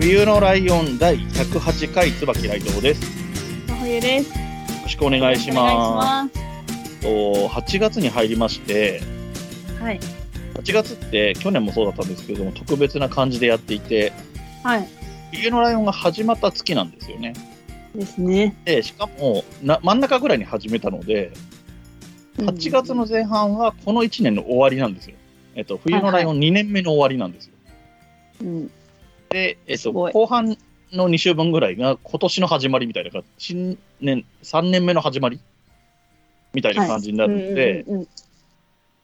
[0.00, 3.02] 冬のライオン第108回椿ライです。
[3.02, 3.08] よ
[3.66, 4.32] 真冬です。
[4.84, 6.38] ろしくお願いします。
[6.38, 9.02] いしと8月に入りまして。
[9.80, 9.98] はい。
[10.54, 14.12] 8月って去年もそうだったんですけれども、特別な感じでやっていて、
[14.62, 14.88] はい。
[15.32, 17.32] 冬のライオンが始まった月なんですよね。
[17.92, 18.54] ですね。
[18.64, 21.32] で、しかもな真ん中ぐらいに始めたので、
[22.36, 25.16] 8月の前半はこの1年の終わりなんですよ。
[25.56, 27.52] えっと、冬のライオン2年目の終わりなんですよ。
[28.42, 28.70] うん。
[29.30, 30.56] で、えっと、後半
[30.92, 35.40] の2週分ぐらいが今年の始まりみたいな感じ、新年、3年目の始まり
[36.54, 38.08] みたいな感じになるので、うんうんうん。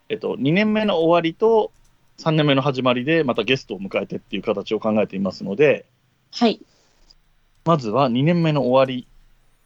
[0.08, 1.72] えっと、2年目の終わりと
[2.18, 5.86] 3年目の始まりでまたゲストを迎えてっていう形を考えていますので、
[6.32, 6.60] はい。
[7.64, 9.06] まずは2年目の終わり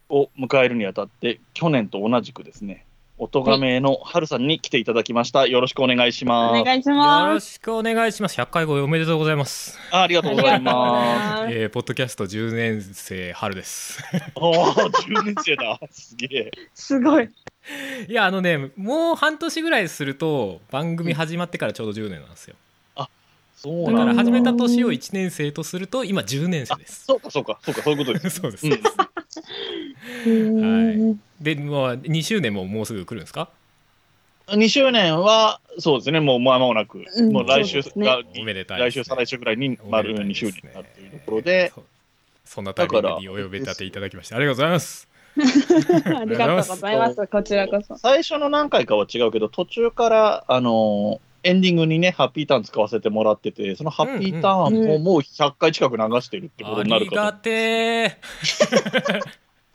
[0.08, 2.84] を迎えるにあたって、去年と同じくですね、
[3.18, 5.46] 音亀の春さんに来ていただきました。
[5.46, 6.64] よろしくお願いしおます。
[6.64, 7.34] 願いしよます。
[7.34, 8.40] ろしくお願いします。
[8.40, 9.76] 100回超えおめでとうございます。
[9.90, 11.52] あありがとうございまます。
[11.52, 13.94] えー、ポッドキャスト10年生春です。
[13.94, 14.02] す。
[14.36, 15.80] おお、10年生だ。
[15.90, 16.50] すげえ。
[16.74, 17.28] すごい。
[18.08, 22.54] いや、あのね、もう半年ぐらいすると、番組始まってからちょうど10年なんですよ。
[23.62, 23.92] だ。
[23.92, 27.04] だから始めた年を1年生とすると、今10年生です。
[27.04, 28.30] そうか、そうか、そうか、そういうことです。
[28.40, 28.66] そうです。
[28.66, 28.78] うん
[31.08, 31.18] はい。
[31.40, 33.48] で、まあ、2周年ももうすぐ来るんですか
[34.48, 41.84] ？2周年は、そうですね、もう間もなく、うんもう来週そうですねが、おめでたい来週、再来週ぐらいに丸2周年になるというところで、そう
[42.44, 45.08] そんなタイミングにお呼び立ていただきまして、ありがとうございます。
[45.38, 47.26] ありがとうございます。
[47.26, 47.96] こちらこそ。
[47.98, 58.18] 最初の何回かは違うけど、途中から、あのーエンディングにね、ハッピーターン使わせてもらってて、そのハッピーターンうんうんももう100回近く流してるってことあになるかりがて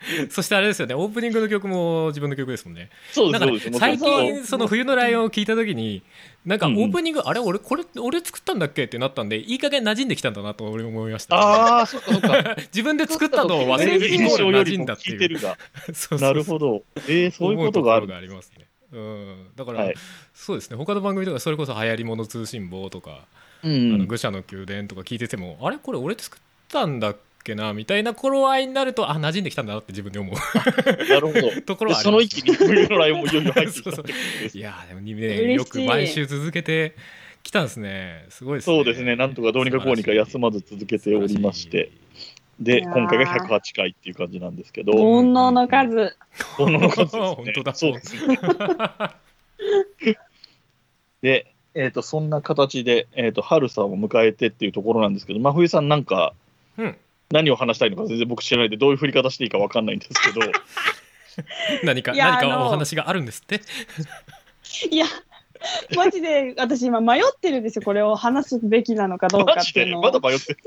[0.04, 2.90] ーそしてあれですよね、オープニングの曲も自分の曲ですもんね。
[3.12, 6.04] そうです、最近その冬のライオンを聞いた時に
[6.46, 6.78] なんかオうん。
[6.78, 12.56] うんープニング、あれ俺これ俺作ったんだっけってなったんでいい加減馴染んできたんだなと俺思いましたああ、そっかそっか。
[12.74, 16.20] 自分で作ったのを忘れるイコール馴染んだってい う。
[16.20, 16.84] なるほど。
[17.08, 18.08] えー、そういうことがある。
[18.08, 19.96] がありますねうん、だから、はい。
[20.34, 20.78] そうですね。
[20.78, 23.26] 他の番組とかそれこそ流行り物通信簿とか、
[23.64, 24.08] うあのん。
[24.08, 30.36] 愚者の宮殿とか聞いててもあれこれ俺作ったんだっけなみたいな頃合いになるとあ馴染んできたんだなって自分で思う。
[31.10, 31.52] なるほど。
[31.66, 35.54] ところはその域に冬のライオンもいよいよ入ってきたってことですいやーでもね嬉しい。
[35.54, 36.96] よく毎週続けて
[37.44, 38.26] きたんですね。
[38.30, 38.78] すごいですね。
[38.78, 41.92] そうですね、なんとかどうにかこうにか休まず続けておりまして、
[42.60, 46.16] で、今回が108回っていう感じなんですけど、煩悩の数。
[46.58, 47.22] この数ですね。
[47.36, 47.76] 本当だ。
[47.76, 48.40] そうですね。
[51.22, 56.34] で、えっ、と、そんな形で、えっ、と、春さんを迎えてっていうところなんですけど、真冬さんなんか、
[56.78, 56.98] うん。
[57.32, 60.46] 何を話したいのか全然僕知らないんで、どういう振り方していいかわかんないんですけど、
[61.84, 63.62] 何か何かお話があるんですって？
[64.92, 65.06] いや、
[65.96, 67.82] マジで私今迷ってるんですよ。
[67.84, 70.02] これを話すべきなのかどうかっていうのを。
[70.02, 70.60] まだ迷ってる。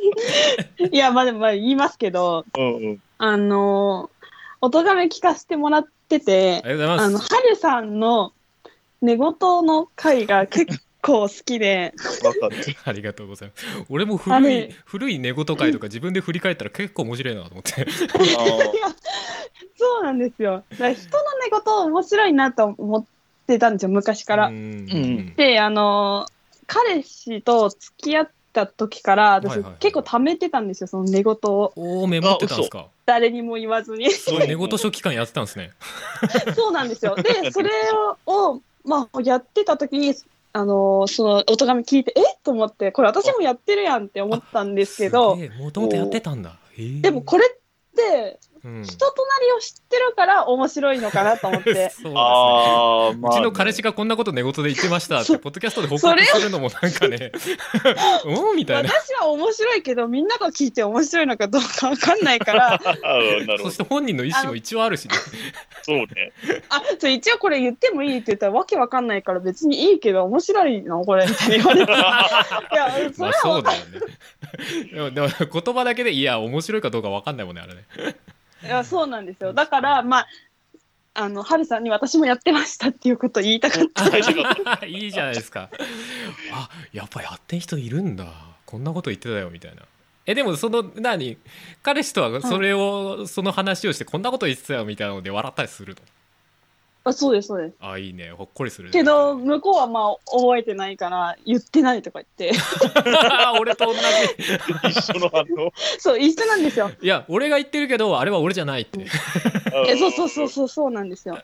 [0.92, 3.02] いや、まだまだ言いますけど、うんうん。
[3.18, 4.10] あの、
[4.60, 8.32] 音がめ聞かせてもらっててあ、りがとうございあの、ますはるさんの
[9.02, 12.56] 寝言の回が結構好きで、わかる。
[12.84, 17.86] ありがとうございます俺もあ古いれ古い寝言会とか自分で振り返ったら結構面白いなと思って
[19.78, 20.64] そうなんですよ。
[20.70, 20.94] 人の寝
[21.50, 23.15] 言面白いなと思って
[23.58, 24.50] たんですよ、昔から。
[25.36, 26.26] で、あの、
[26.66, 29.78] 彼氏と付き合った時から、私、はいはいはい。
[29.80, 31.72] 結構貯めてたんですよ、その寝言を。
[31.76, 32.86] おおメモってたんですか？
[33.06, 34.10] 誰にも言わずに。
[34.10, 35.70] すごい寝言初期間やってたんですね。
[36.56, 37.14] そうなんですよ。
[37.14, 37.70] で、それ
[38.26, 40.14] を、まあ、やってた時に、
[40.52, 42.22] あの、その、音神聞いて、え？
[42.42, 46.56] と思って、これ私もやってるやんって思ったんですけど、もともとやってたんだ。
[46.76, 47.00] へー。
[47.02, 51.70] でもこれって、うん人となりを知ってるから面白いのかなと思って。
[51.70, 57.30] そうですねああ、まあ、うちの彼氏がこんなこと寝言で言ってましたって、ポッドキャストで報告するのもなんかね、
[58.26, 58.90] うんみたいな。
[58.90, 63.76] 私は面白いけど、みんなが聞いて面白いのかどうかわかんないから、 あーなるほどそし。
[63.76, 65.14] て本人の意思も一応あるしね。
[65.82, 66.32] そうね。
[66.68, 71.92] あ、そう一応これ言ってもいいって言ったらわけわかんないから別にいいけど面白いのこれって言われて。
[71.92, 74.00] いや、それまあはそうだよね。
[74.92, 78.16] でもでも言葉だけで、いや、面白いかどうか分かんないもんね、あれね。
[78.62, 79.52] いや、そうなんですよ。
[79.52, 80.26] だから、まあ、
[81.14, 84.16] あの、はるさんに私もやってましたっていうことを言いたかった。
[84.86, 85.70] いいじゃないですか。
[86.52, 88.26] あ、やっぱやってん人いるんだ。
[88.66, 89.82] こんなこと言ってたよ、みたいな。
[90.26, 91.38] えでもその何？
[91.82, 96.02] 彼氏とはそれを、その話をしてこんなこと言ってたよみたいなので笑ったりするの？
[97.08, 97.76] あそうです、そうです。
[97.78, 102.58] あいいねほっこりするねけど、向こうはまあ、覚えてないから、言ってないとか言って。
[103.60, 103.98] 俺と同じ
[104.90, 105.72] 一緒の反応。
[105.98, 106.90] そう、一緒なんですよ。
[107.00, 109.06] いや俺が言ってるけどあれは俺じゃないって
[109.86, 111.38] えそうそうそうそう、そうなんですよ。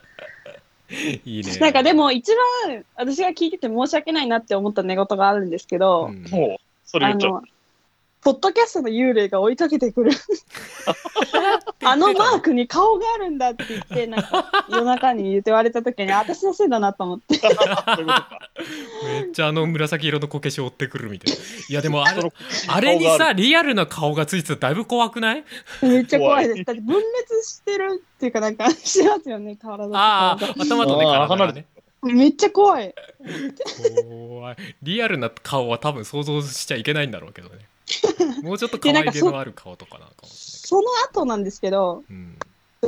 [1.25, 2.33] いいねなんかでも、一
[2.67, 7.41] 番、私が聞いてて申し訳ないなって思った寝言があるんですけど、うんもう、それあ言っちゃう。
[8.25, 10.11] の、ポッドキャストの幽霊が追いかけてくる。
[11.85, 17.39] あのマークに顔があるんだって言って、なんか夜中に言って言われた時に、あ私のせいだなと思って。
[19.05, 22.21] めっちゃあの紫色のこけし追ってくるみたいないやでもあれ
[22.67, 25.43] あれにさリアルな顔がついてたらだいぶ怖くない？
[25.81, 26.65] めっちゃ怖いで怖す。
[26.65, 27.03] だって分裂
[27.49, 30.31] してるっていうか、なんかしてますよね、体とあ。
[30.31, 31.65] あ頭とね体がね
[32.01, 32.93] めっちゃ怖い。
[34.03, 37.59] 怖いリアルな顔は多分想像しちゃいけないんだろうけどね
[38.41, 42.23] もうちょっと可愛げのある顔とかなのかもしその後なんですけど、れな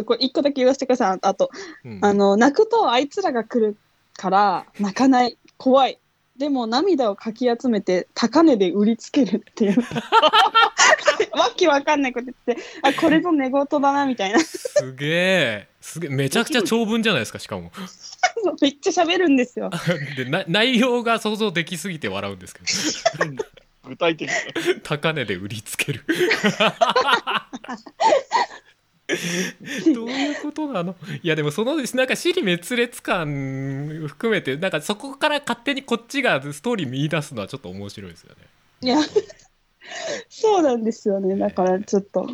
[0.02, 1.20] いこれ一個だけ言わせてください。
[1.22, 1.50] あと、
[1.84, 3.78] うんあの、泣くとあいつらが来る
[4.18, 5.38] から泣かない。
[5.58, 6.00] 怖い。
[6.38, 9.78] でも涙をかき集めて高値で売りつけるっていう。
[11.32, 14.40] わけわかんないこと言って、あ、これぞ寝言だな、みたいな。
[14.40, 17.72] すげえすげえめちゃくちゃ長文じゃないですかしかも
[18.62, 19.70] めっちゃ喋るんですよ。
[20.18, 22.62] でな内容が想像できすぎて笑うんですけ
[23.20, 23.38] どうん
[23.88, 24.34] 具体的な。
[24.84, 26.04] 高値で売りつける
[29.94, 30.96] どういうことなの？
[31.22, 38.42] いやでもそのなんか尻滅裂感含めてなんかそこから勝手にこっちがストーリー見出すのはちょっと面白いですよね
[38.82, 38.98] いや、
[40.28, 41.36] そうなんですよね。
[41.38, 42.28] だからちょっと。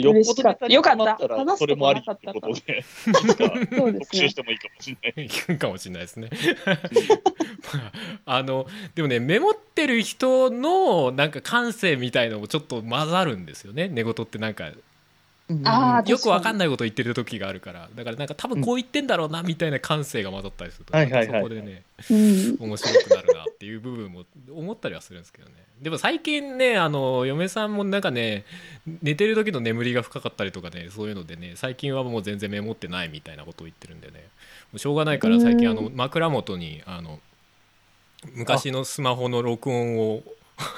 [0.00, 2.84] よっぽどネタによかった困ったら、それもありってなかったことで、
[4.00, 4.34] 特集し。
[4.34, 5.58] てもいいかもしれない。
[5.58, 6.30] かもしれないですね
[8.26, 14.70] あのでもねメモってる人のなんか感性みたいのもちょっと混ざるんですよね寝言ってなんか
[15.48, 17.90] よくわかん確ないこと言ってる時があるから。
[17.94, 21.40] だからなんか多分こう言ってんだろうなみたいな感性が混ざったりすると、はいはいはい。
[21.40, 22.56] そこでねうん。
[22.60, 25.54] 面白くなるなっていう部分も思ったりはするんですけどね。
[25.82, 28.44] でも最近ねあの嫁さんもなんかね
[29.02, 34.14] 寝てる時の眠りが深かったりとかねそういうのでね最近はもう全然メモってないみたいなことを言ってるんでね。
[34.72, 37.20] もうしょうがないから最近あのう枕元にあの
[38.34, 40.22] 昔のスマホの録音を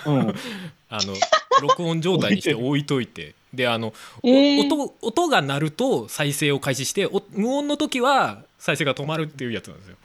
[0.07, 0.35] うん。
[0.89, 1.15] あの
[1.61, 3.93] 録音状態にして置いといてであの
[4.23, 4.67] えー。
[4.67, 9.97] 音音が鳴ると再生を開始してお無音の時は再生が止まるっていうやつなんですよ。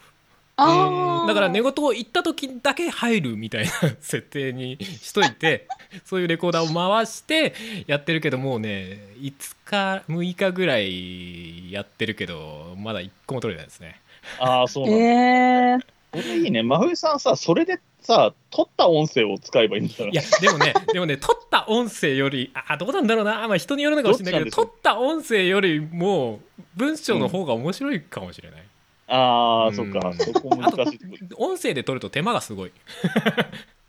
[0.57, 1.27] あー。
[1.27, 5.67] だから寝言を言った時だけ入るみたいな設定にしといて
[6.05, 7.53] そういうレコーダーを回して
[7.87, 9.33] やってるけどもうね5
[9.65, 14.01] 日6日ぐらいやってるけどまだ1個も取れないですね。
[14.39, 15.03] ああ、そうなんだ。
[15.03, 16.63] えー、これいいね。
[16.63, 20.13] 真冬さんさ、それでさ、撮った音声を使えばいいんだい。
[20.13, 26.39] やでもねでもね撮った音声よりあどうなんだろうな、まあ、人によるのかもしれないけどどっ撮った音声よりも
[26.75, 28.63] 文章の方が面白いかもしれない、
[29.07, 29.75] ああ、うん。
[29.75, 30.13] そっか。
[30.17, 30.99] そこ難しい
[31.29, 31.45] とこ。
[31.45, 32.71] 音声で撮ると手間がすごい。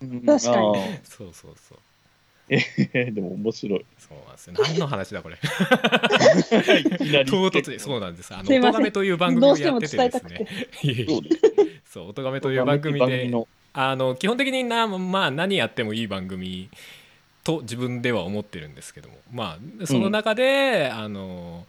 [0.02, 0.22] うん。
[0.22, 0.75] 確かに。
[1.04, 1.78] そうそうそう。
[2.48, 3.86] えーでも面白い。
[3.98, 5.36] そうなんですよ何の話だこれ。
[7.25, 7.78] 唐突に。
[7.78, 8.34] そうなんです。
[8.34, 8.70] あの「すいません。
[8.70, 10.46] 音亀」という番組をやっててですどうしても伝
[11.22, 11.81] ね。
[11.92, 13.46] そう「音亀」という番組での。
[13.74, 16.68] あの基本的にな、まあ、何やってもいい番組
[17.42, 19.16] と自分では思ってるんですけども。
[19.32, 21.64] まあその中で、あの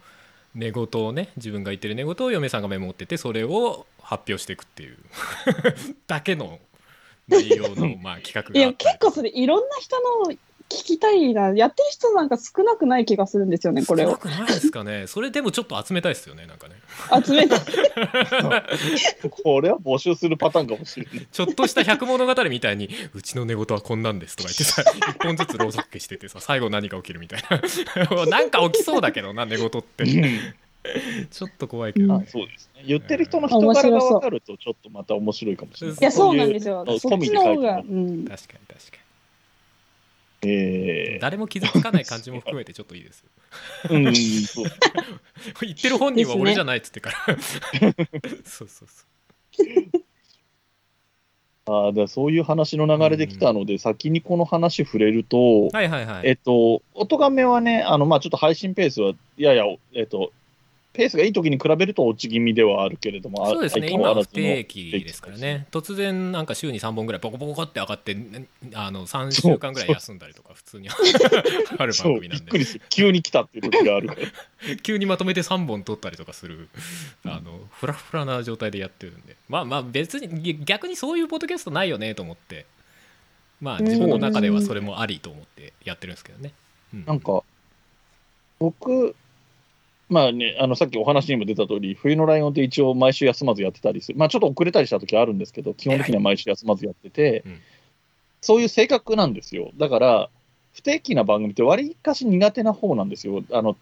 [0.54, 4.98] 寝言をね自分が言ってる寝言を嫁さんがメモっててそれを発表していくっていう。
[6.06, 6.60] だけの
[7.26, 10.36] 内容の、まあ、企画いや、があったり結構それいろんな人の
[10.68, 11.50] 聞きたいな。
[11.50, 14.10] やってる人なんか少なくない気がするんですよね、これを。
[14.10, 16.74] 少なくないですかねそれでもちょっと集めたいですよねなんかね
[17.24, 17.54] 集めて。
[19.42, 21.26] これは募集するパターンかもしれない。
[21.30, 30.04] ちょっとした百物語みたいに「うちの寝言はこんなんです」とか言ってさ 一本ずつろうそく消しててさ最後何か起きるみたいな なんか起きそうだけどな寝言って
[31.30, 32.84] ちょっと怖いけどあね、そうですね。
[32.86, 35.96] 言ってる人の人柄が分かると、ちょっとまた面白いかもしれない。
[35.96, 36.84] いいや、そうなんですよ。
[36.98, 37.76] そっちの方が。
[37.76, 39.03] 確かに確か
[40.44, 43.24] えに誰も傷つかない感じも含めてちょっといいです。
[43.90, 44.66] うん、そう。
[45.62, 47.36] 言ってる本人は俺じゃないっつってから。
[48.44, 49.06] そうそうそ
[51.66, 56.28] ああ、だそういう話の流れできたので、先にこの話触れると、うはいはいはい。
[56.28, 60.32] えっと、音がめはね、あの、まあちょっと配信ペースは、やや、えっと、
[60.94, 63.88] ペースがいい時に比べると落ち気味ではあるけれども、あそうですね。
[63.90, 65.66] 今は不定期ですからね。
[65.72, 72.44] 突然なんか週に3本ぐらいポコポコって上がってねあの3週間ぐらい休んだりとか普通にある 番組なんで。
[72.44, 72.82] びっくりする。
[72.90, 74.08] 急に来たっていう時がある。
[74.84, 76.68] 急にまとめて3本撮ったりとかする
[77.24, 79.34] あのフラフラな状態でやってるんで。
[79.48, 82.66] まあまあ別に逆にそういうポッドキャストないよねと思って。
[83.60, 86.52] まあ自分の中ではそれもありと思ってやってるんですけどね。
[86.94, 87.04] うん。
[87.04, 87.42] なんか、
[88.60, 89.16] 僕、
[90.08, 97.60] まあね、あのさっきお話にも出た通り、冬のライオンって一応毎週休まずやってたりする、まあちょっと遅れたりした時はあるんですけど、基本的には毎週休まずやってて、うん
[98.44, 99.70] そういう性格なんですよ。
[99.78, 100.28] だから、
[100.74, 103.42] 不定期な番組って割かし苦手な方なんですよ。
[103.50, 103.74] あの、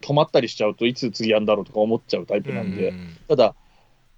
[0.00, 2.90] 止まったりしちゃうといつ次やんだろうとか思っちゃうタイプなんで。
[2.90, 3.54] うんうんただ、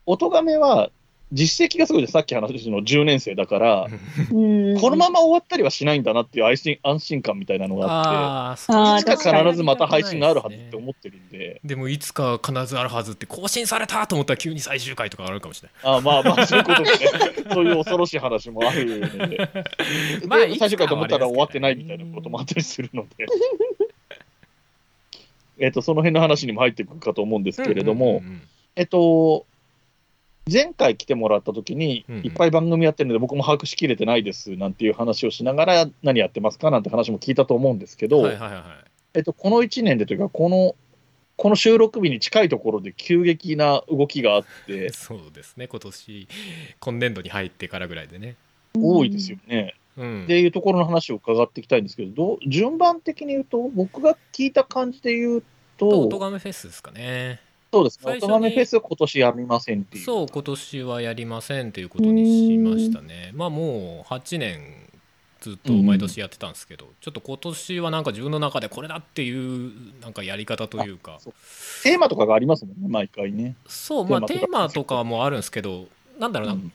[0.04, 0.90] 音亀は
[1.32, 2.12] 実績がすごいです。
[2.12, 3.86] さっき話の10年生だから、
[4.30, 9.12] うんこのまま終わったりはしないんだなっていう安心安心感みたいなのがあって。
[9.12, 15.96] いつか必ずまた配信があるはずって思ってるんで、でもいつか必ずあるはずって更新されたと思ったら急に最終回とかあるかもしれない。
[15.96, 16.96] あまあまあ、そういうことでね、
[17.52, 19.50] そういう恐ろしい話もあるので、
[20.26, 23.26] まあで最終回と思ったら終わってないみたいなこともあったりするので、
[25.60, 28.42] えっと、その辺の話にも入っていくかと思うんですけれども、うんうんうん
[28.78, 29.44] えっと、
[30.50, 38.28] 前回来てもらった時にいっぱい番組やってるので、僕も把握しきれてないですなんていう話をしながら、何やってますかなんて話も聞いたと思うんですけど。
[39.14, 40.76] えっと、この1年でというか、この、
[41.36, 46.28] この収録日に近いところで急激な動きがあって、 そうですね、今年、
[46.80, 48.36] 今年度に入ってからぐらいでね。
[48.76, 49.74] 多いですよね。
[49.96, 55.46] うんっていうところの話を伺っていきたいんですけど、どう順番的に言うと、僕が聞いた感じで言うと、
[55.78, 57.40] と、オトガメフェスですかね。
[57.70, 60.04] そうですね、最初におとがめフェス今年やりませんっていう。
[60.04, 63.30] そう、今年はやりませんということにしましたね。
[63.34, 64.88] まあもう8年
[65.40, 71.18] ずっと毎年やってたんですけど、ちょっと今年はなんか自分の中でこれだっていうなんかやり方というか、
[71.82, 73.54] テーマとかがありますもんね、毎回ね。
[73.66, 74.58] そう、まあテテーマとか。
[74.58, 75.86] ーマとかもあるんですけど、
[76.18, 76.72] なんだろうな、うん。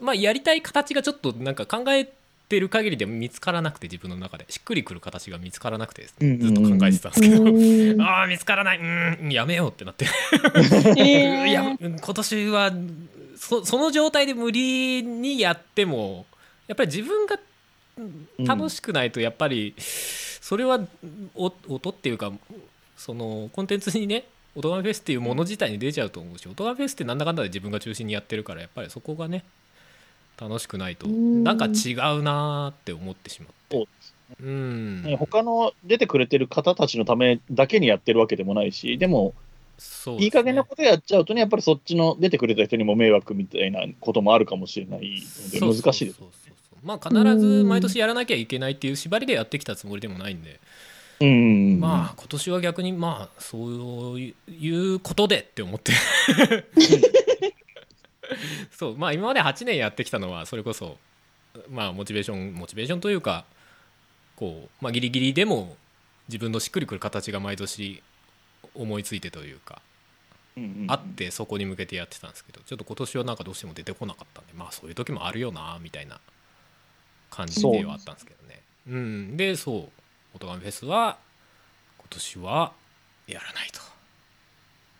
[0.00, 2.10] まあやりたい形がちょっとなんか考え
[2.48, 4.46] てる限りでも見つからなくて自分の中で。
[4.48, 8.00] しっくりくる形が見つからなくてずっと考えてたんですけど、うん。
[8.02, 8.78] ああ見つからない。
[8.78, 10.06] うーんやめようってなって。
[10.96, 12.72] え いやー今年は
[13.36, 16.26] そその状態で無理にやっても
[16.66, 17.38] やっぱり自分が
[18.38, 20.80] 楽しくないとやっぱりそれは
[21.34, 22.32] お音っていうか
[22.96, 24.24] そのコンテンツにね
[24.54, 29.44] オトガメフェスっていうもの自体に出ちゃうと思うしオトガメフェスってなんだかんだで自分が中心にやってるからやっぱりそこがね
[30.40, 31.06] 楽しくないと。
[31.06, 31.44] うん。
[31.44, 33.76] なんか違うなーって思ってしまって。
[33.76, 33.86] そう
[34.42, 35.02] うん。
[35.02, 39.34] ね他の出てくれてる方たちのためだけにやってるわけでもないし、でも、
[39.78, 40.24] そうね。
[40.24, 46.28] いい加減なことやっちゃうとね、やっぱりそっちの出てくれた人にも迷惑みたいなこともあるかもしれないので、難しいですそう。
[46.32, 46.46] そう。
[46.46, 50.60] そうそうまあ必ず毎年やらなきゃいけないっていう縛りでやってきたつもりでもないんで、
[51.20, 51.80] うん。
[51.80, 55.92] まあ今年は逆にまあそういうことでって思って
[58.70, 60.98] そうまあ今まで8年やってきたのはそれこそ
[61.68, 63.44] まあモチベーションモチベーションというか
[64.36, 65.76] こう、まあ、ギリギリでも
[66.28, 68.02] 自分のしっくりくる形が毎年
[68.74, 69.80] 思いついてというか
[70.56, 76.20] うんうんあってそこに向けてやってたんですけどちょっと今年はなんかどうしても出てこなかったんでまあそういう時もあるよなみたいな
[77.30, 78.62] 感じではあったんですけどね。
[78.88, 78.96] う。
[78.96, 79.36] ん。
[79.36, 79.88] でそう
[80.34, 81.18] 「オトガメフェス」は
[81.98, 82.72] 今年は
[83.26, 83.80] やらないと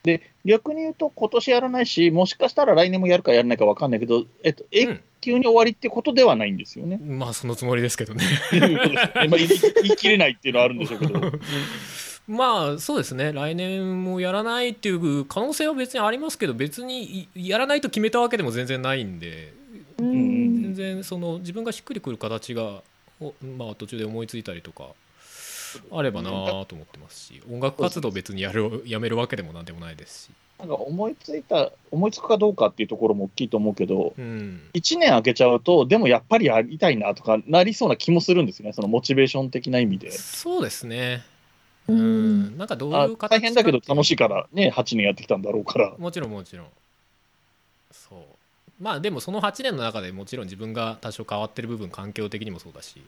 [0.07, 6.99] で、逆に言うと、今年やらないし、もしかしたら来年もやるかやらないか分かんないけど、えっと、永久に終わりってことではないんですよね。
[7.03, 8.25] うんまあそのつもりですけどね。
[9.15, 9.49] まあ言い
[9.83, 11.21] 言い切れないっていうのはあるんでしょうけど。
[12.29, 13.33] まあそうですね。
[13.33, 19.53] 来年もやらないっていう可能性は別にありますけど別にいやらないと決めたわけでも全然ないんで
[19.99, 20.63] うん。
[20.63, 22.83] 全然その自分がしっくりくる形が
[23.21, 24.91] おまあ途中で思いついたりとか
[25.91, 40.11] あればなぁと思ってますし音楽活動別にやるやめるわけでもなんでもないですし、なんか思いついた、思いつくかどうかっていうところも大きいと思うけど、うん、1年空けちゃうと、でもやっぱりやりたいなとかなりそうな気もするんですよね、そのモチベーション的な意味で。
[40.13, 41.25] そうですね。
[41.89, 42.55] ううん。
[42.55, 45.95] んなんかどうあいう形大変だけど楽しいいからね、8年やってきたんだろうから。
[45.99, 46.67] もちろんもちろん。
[47.93, 48.21] そう。
[48.81, 53.03] まあでもその8年の中でもちろん自分が多少変わってる部分環境的にもそうだし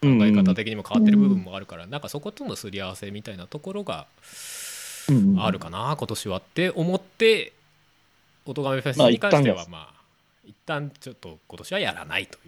[0.00, 4.06] 考え方的にも変わってる部分もあるから、なんかそことのすり合わせみたいなところが
[5.08, 7.52] うんあるかな、今年はって思って、
[8.46, 9.94] おとがめフェスまあに関してはまあ、
[10.44, 12.40] 一旦ちょっと今年はやらないとい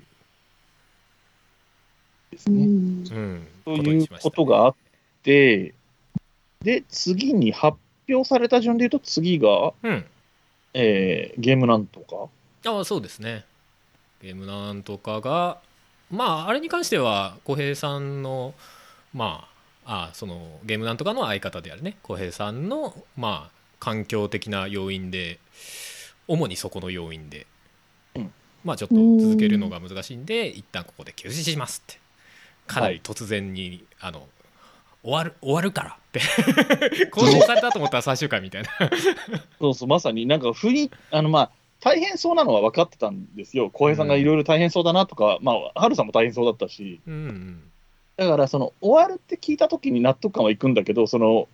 [2.31, 2.65] ですね。
[2.65, 3.47] うん。
[3.67, 4.75] う、うん、ということがあっ
[5.23, 5.75] て、
[6.61, 7.79] で、次に発
[8.09, 10.05] 表された順で言うと、次が、うん、
[10.75, 12.29] えーゲームなんとか。
[12.71, 13.45] ああ、そうですね。
[14.23, 15.59] ゲームなんとかが、
[16.11, 18.55] まあ、あれに関しては、小平さんの、
[19.15, 19.47] ま
[19.85, 25.39] あ、あそのゲームなんとかの相方であるね、小平さんの、まあ、環境的な要因で、
[26.29, 27.47] 主にそこの要因で、
[28.15, 28.33] うん。
[28.65, 32.01] まあ、ちょっと続けるのが難しいんで、一旦ここで休止しますって、
[32.67, 34.29] かなり突然に、あの、
[35.03, 36.21] 終わる終わるからって。
[37.11, 38.69] 更新されたと思ったら最終回みたいな。
[39.59, 40.27] そうそう、まさに。
[40.27, 41.51] なんか不意、あの、まあ、
[41.81, 43.71] 大変そうなのは分かってたんですよ。
[43.71, 47.63] 浩平さんがいろいろ大変そうだなとか、まあ、ハルさんも大変そうだったし、うんうん
[48.17, 51.49] だから、その、終わるって聞いたときに納得感はいくんだけど、その、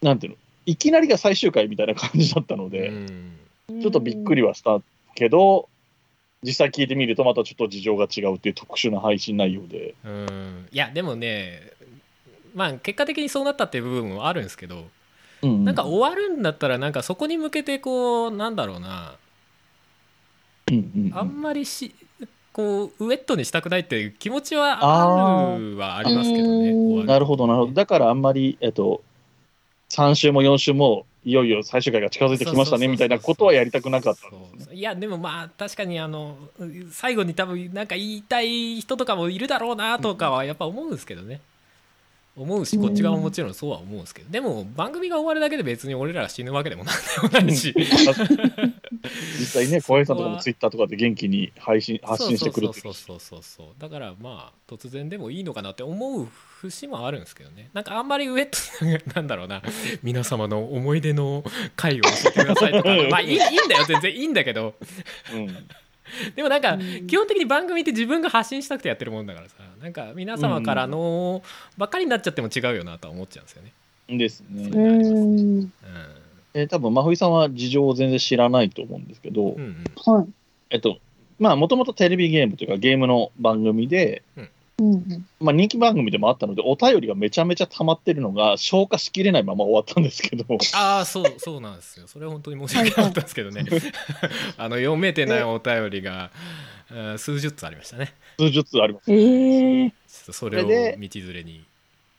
[0.00, 3.82] なんていうの、いきなりが最終回みたいな感じだったので、うん。
[3.82, 4.80] ちょっとびっくりはした
[5.14, 5.68] けど、
[6.42, 9.94] 実際聞いてみると、またちょっと事情が違うっていう特殊な配信内容で。
[10.06, 10.68] うん。
[10.72, 11.60] いやでもね
[12.56, 14.86] まあ結果的にそうなったっていう部分もあるんですけど
[15.42, 19.14] うんなんか終わるんだったらなんかそこに向けてこうなんだろうな。
[20.70, 21.18] うんうんうん。
[21.18, 21.94] あんまりし
[22.52, 27.72] こうウエットにしたくないっていう気持ちはああるはありますけどねなるほど、なるほど。
[27.72, 29.02] だからあんまり、えっと、
[29.90, 34.38] 3週も4週も、いよいよ最終回が近づいてきましたねみたいなことはやりたくなかったね。
[34.72, 36.38] いやでもまあ確かにあの
[36.92, 41.40] 最後に多分なんか言いたい人とかもいるだろうなとかはやっぱ思うんですけどね
[42.36, 46.94] 思うしこっち側ももちろんそうは思うんですけどでも番組が終わるだけで別に俺らが死ぬわけでもなん
[47.30, 47.74] でもないし
[49.38, 53.66] 実際ね、小林さんとかもツイッターとかで元気に配信発信してくるそうそうそうそうそう。
[53.78, 57.70] だからまあ突然でもいいのかなって思う節もあるんですけどね。
[57.72, 59.62] なんかあんまりウェットなんだろうな。
[60.02, 61.44] 皆様の思い出の
[61.76, 62.88] 回を教えてくださいとか。
[63.10, 64.16] まあいいいいんだよ全然。
[64.16, 64.74] いいんだけど。
[65.32, 65.68] うん
[66.34, 71.42] でもなんかうん基本的に番組って自分が発信したくてやってるもんだからさなんか皆様からの
[71.76, 73.72] ばっかりになっちゃっても違うよなとは思っちゃうんですよね。
[74.08, 74.68] ですね。
[74.68, 75.60] うん。
[75.62, 75.70] う
[76.54, 79.58] えー多分真冬さんは事情を全然知らないと思うんですけど、んうん
[80.06, 80.26] うんはい。
[80.70, 80.98] えっと、
[81.38, 84.48] まあ、もともとテレビゲームというかゲームの番組で、うん。
[85.40, 91.98] まあ、人気番組でもあったので、お便りがめちゃめちゃ溜まってるのが消化しきれないまま終わったんですけど、ああそうそうなんです。
[91.98, 93.64] よそれは本当に申し訳なかったんですけどね。
[94.58, 96.30] あの読めてないお便りが
[96.90, 98.12] あー数十つありましたね。
[98.38, 99.10] 数十つあります。
[99.10, 99.90] ええ。
[99.90, 101.64] ちょっとそれを道連れに。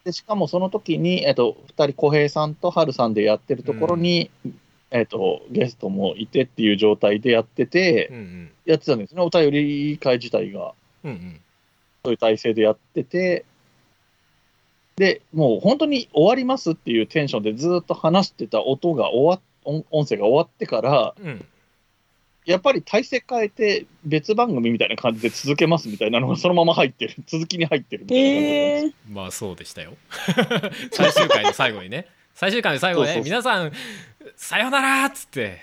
[0.03, 4.31] でしかもその時に、えっと、2人、小平さんと春さんでやってるところに、
[4.89, 10.73] えっと、ゲストもいてっていう状態でやっててう、んやってたんですね、お便り会自体が。
[11.03, 11.41] うんうんうん
[12.07, 13.43] そういう体制でやってて、
[14.95, 21.45] で、もう本当に終わりますっていうテンションでずっと話してた音が終わ音音声が終わってから、うん。
[22.45, 29.13] やっぱり体制変えて別番組みたいな感じで続けますみたいなのがそのまま入ってる、 続きに入ってるみたいな感じなんですええ。
[29.13, 29.97] まあそうでしたよ。
[30.93, 32.07] 最終回の最後にね。
[32.35, 33.29] 最終回の最後で、そうそうそう。
[33.29, 33.73] 皆さん
[34.37, 35.59] さよならっつって、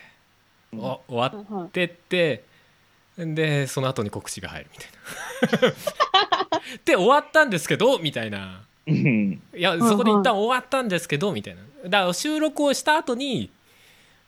[0.75, 0.81] うん。
[0.81, 2.45] お終わっはてって
[3.16, 5.74] でその後に告知が入るみたいな。
[6.85, 8.62] で終わったんですけどみたいな。
[8.87, 9.42] うん。
[9.55, 11.61] いやいそこで一旦終わったんですけどみたいな。
[11.85, 13.50] だから収録をした後に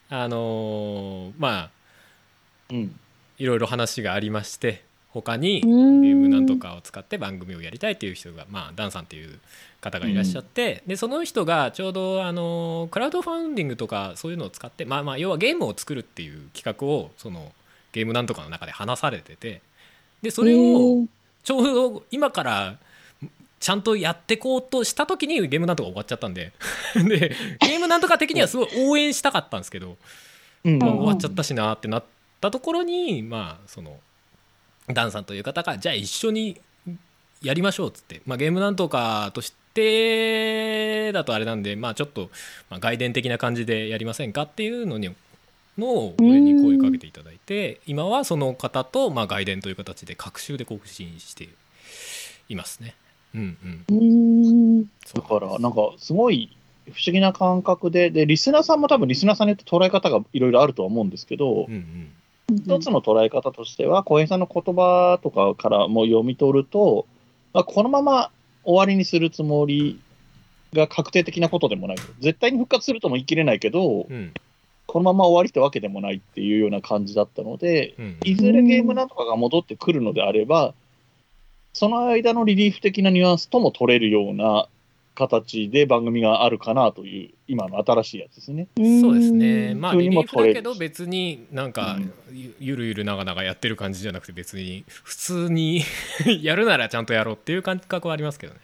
[0.09, 1.71] あのーまあ
[2.71, 2.99] うん。
[3.39, 6.57] いろいろ話がありまして他にゲゲームなんと。
[6.57, 9.39] かを使って番組をやりたいっていう人が、まあ、ダンさんっていう
[9.81, 17.53] 方がいらっしゃって、でその人がちょうどあのクラウドファンディングとかそういうのを使って、まあ、まあ要はゲームを作るっていう企画をその
[17.97, 19.63] ゲームなんとかの中で話されてて
[20.21, 21.07] でそれを
[21.43, 22.77] ちょうど今から
[23.59, 26.53] ちゃんとやってこうとした時にゲームなんとか終わっちゃったんで。
[26.95, 29.97] でゲームなんとか的にはすごい応援したかったんですけど、
[30.63, 30.79] うん。
[30.79, 32.05] まあ、うん終わっちゃったしなってなっ
[32.43, 33.99] たところにまあその
[34.89, 36.61] ダンさんという方がじゃあ一緒に
[37.43, 42.29] やりましょうっつって、まあ、ゲームなんとかとしてだとあれなんでまあちょっと、
[42.69, 45.15] まあ、外伝的な感じでやりませんかっていうのに
[45.79, 51.49] のを俺に声かけていただいて今はその方と、まあ、外伝という形で各週で更新して
[52.49, 52.95] いますね。
[53.35, 53.57] うん
[53.91, 54.03] うん、う
[54.81, 54.83] ん。
[54.85, 62.13] だから、なんかすごい不思議な感覚で、で、リスナーさんも多分リスナーさんによって捉え方がいろいろあるとは思うんですけどう、んうん
[62.49, 67.07] 一つの捉え方としては、小平さんの言葉とかからも読み取ると、
[67.53, 68.31] まあ、このまま
[68.63, 70.01] 終わりにするつもり
[70.73, 71.97] が確定的なことでもない。
[72.21, 74.33] 絶対に復活するとも言い切れないけど、うん
[74.97, 80.73] このまま終わりってわけでもないっていうような感じだったので、うんいずれゲームなんとかが戻ってくるのであれば、
[81.75, 84.69] その間のリリーフ的なニュアンスとも取れるような
[85.15, 88.69] 形で番組があるかなという、今の新しいやつですね。
[89.03, 89.75] そうですね。
[89.75, 92.13] まあリリーフだけど別になんかうん。
[92.33, 95.83] ゆゆるゆる長々やってる感じじゃなくて別に普通に
[96.41, 98.61] やるならちゃんとやろうっていう感覚はありますけどね。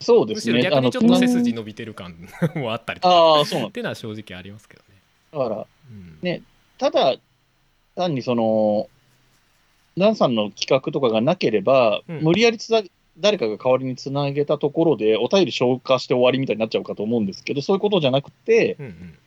[0.00, 0.60] むしろそうですね。
[0.60, 3.14] 逆にちょっと背筋伸びてる感もあったりとか。
[3.14, 4.89] ああ、そうなんっていうのは正直ありますけどね。
[5.32, 6.18] だから、うん。
[6.22, 6.42] ね
[6.78, 7.16] ただ、
[7.94, 8.88] 単にその、
[9.98, 12.20] ダンさんの企画とかがなければ、うん。
[12.22, 12.82] 無理やりつな
[13.18, 19.18] 誰かが代わりにつなげたところで、お便り消化して終わりみたいになっちゃうかと思うんですけど、そういうことじゃなくて、うんうん。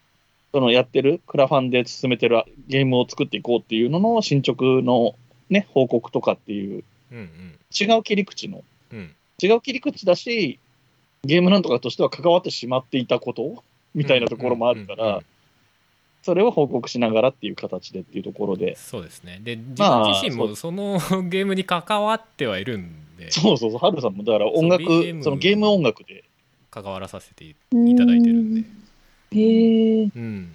[0.51, 5.15] そのやってる、クラファンで進めてるゲームを作っていこうっていうのの進捗の、
[5.49, 7.29] ね、報告とかっていう、うん
[7.75, 8.99] 違う切り口の、うん。
[8.99, 10.59] うん違う切り口だし、
[11.25, 13.63] ゲームなんとかとしては関わってしまっていたこと
[13.93, 15.21] みたいなところもあるから、
[16.23, 19.39] それを報告しながらっていう形でっていうところで、そうですね。
[19.43, 23.29] で自まあ分自身もその ゲームに関わってはいるんで。
[23.29, 24.83] そうそうそう、ハルさんもだから音楽、
[25.21, 26.23] そのゲーム音楽で、
[26.71, 27.55] 関わらさせてい
[27.95, 28.67] ただいてるんで。
[29.31, 30.03] へえ。
[30.03, 30.51] うん、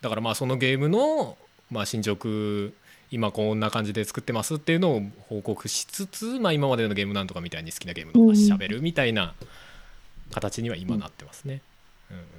[0.00, 1.36] だからまあそのゲームの、
[1.70, 2.72] まあ、進捗
[3.10, 9.34] 今こんな感じで作ってますっていうのを報告しつつ、まあ、今までのゲームなんとかみたいに好きなゲームの話しゃべるみたいな
[10.32, 11.62] 形には今なってますね、うん、うん。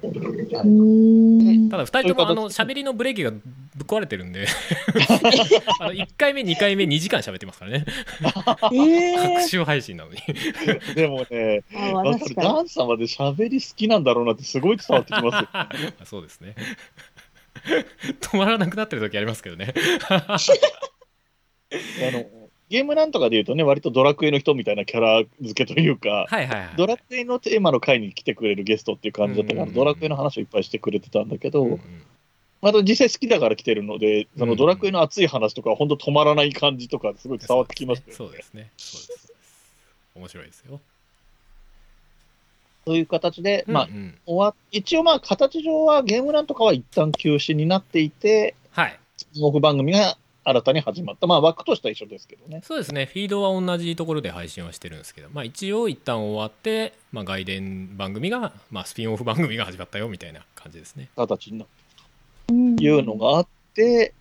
[0.00, 3.40] ただ2人ともあの喋りのブレーキがぶっ
[3.86, 4.46] 壊れてるんで。
[5.80, 7.84] あの1回目2回目2時間喋ってますからね。
[8.72, 9.48] え各え。
[9.50, 10.18] 種配信なのに
[10.94, 11.62] でもね。
[12.36, 15.48] ダンさんまで喋り好きなんだろうなってすごい伝わってきま
[16.04, 16.54] す そうですね。
[18.20, 19.74] 止まらなくなってる時ありますけどね。
[20.10, 20.38] あ
[22.12, 26.68] のゲームなんとかで言うとね、割とドラクエの人みたいなキャラ付けというか、はいはいはい。
[26.76, 29.74] ドラクエのテーマの回に来てくれるゲストっていう感じだったから、うんうんうん。
[29.74, 31.80] ドラクエの話をいっぱいしてくれてたんだけど、うんうん
[32.60, 38.14] また実際好きだから来てるので、そのドラクエの熱い話とか、本当止まらない感じとか、すごい伝わってきますよね。
[38.14, 38.72] そうですね。
[38.76, 39.32] そうです。
[40.16, 40.80] 面白いですよ、
[42.84, 43.92] そういう形で、まあうん。
[43.92, 48.98] うん終わ一応まあ形上はゲームなんとかは一旦休止になっていて、はい。
[49.34, 50.16] ス番組が
[50.48, 51.26] 新たに始まった。
[51.26, 52.62] まあ枠としては一緒ですけどね。
[52.64, 64.14] そうですねフィードは同じところで配信はしてるんですけど、まあ、一応一旦終わって、まあ、外伝番組が、まあ、スピンオフ番組が始まったよみたいな感じですね形になってうんいうのがあって、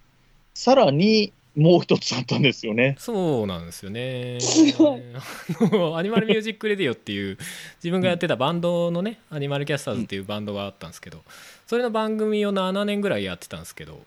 [0.53, 2.95] さらにもう一つあったんですよね。
[2.99, 7.37] そうなんですよねすごいあのアニマルミュージックレディオっていう
[7.77, 11.23] 自分がやってたバンドのね、アニマルキャスターズっていうバンドがあったんですけど
[11.65, 14.01] それの番組を7年ぐらいやってたんですけど、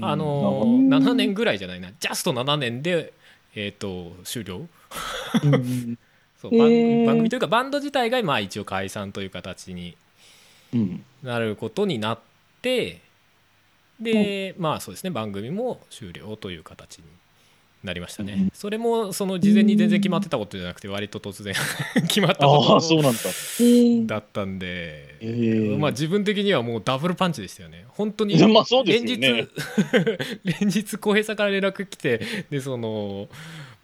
[0.00, 1.90] あのうん7年ぐらいじゃないな。
[2.00, 3.12] ジャスト7年で
[3.54, 4.66] えっ、と終了？
[5.44, 5.98] うん
[6.40, 7.06] そう番へー。
[7.06, 9.96] 番組というかバンド自体がまあ一応解散という形に
[10.74, 11.04] うん。
[11.22, 12.18] なることになっ
[12.62, 13.00] て
[14.00, 15.10] で、まあそうですね。
[15.10, 17.04] 番組も終了という形に
[17.82, 18.50] なりましたね、うん。
[18.54, 21.54] それもその事前に全然決まってたことじゃなくて割と突然
[22.08, 24.16] 決まったこああ、そうとなんだ。
[24.18, 25.78] ったんで、えー。
[25.78, 27.84] まあ自分的にはもうダブルパンチでしたよね。
[27.88, 29.48] 本当にいやまあそうです連よね。
[30.44, 33.28] 日連日 浩平さんから連絡来てでその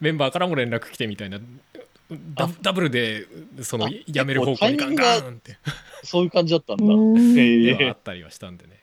[0.00, 1.40] メンバーからも連絡来てみたいな。
[2.34, 3.26] ダダブルで
[3.60, 5.58] そのあやめる方向にガンガンって。
[6.04, 6.84] そういう感じだったんだ。
[6.84, 7.38] うん。
[7.38, 8.78] ええではあったりはしたんでね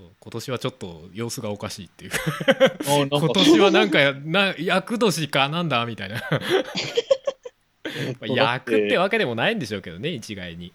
[0.00, 2.10] そう今年はちょっと様子がおかしいっていう。
[2.86, 6.22] 今年はなんかな厄年かなんだみたいな。
[8.26, 10.72] 役ってわけでもないんでしょうけどね一概に。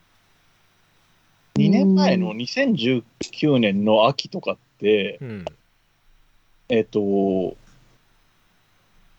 [1.55, 5.45] 2年前の2019年の秋とかって、うん。
[6.69, 7.55] えっと、